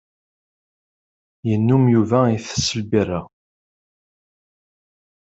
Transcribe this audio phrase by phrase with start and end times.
[1.49, 3.21] Yennum Yuba itess lbirra.